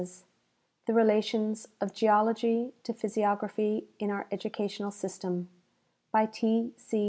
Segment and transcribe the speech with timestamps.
[0.01, 0.07] V,
[0.85, 5.45] 1893, THE RELATIONS OF GEOLOGY TO PHYSIOGRAPHY IN OUR EDUCATIONAL SYSTE]\I
[6.11, 6.71] BY T.
[6.75, 6.99] C.